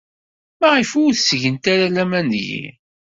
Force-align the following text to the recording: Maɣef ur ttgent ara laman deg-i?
Maɣef 0.59 0.91
ur 1.03 1.11
ttgent 1.15 1.65
ara 1.73 1.87
laman 1.95 2.25
deg-i? 2.33 2.67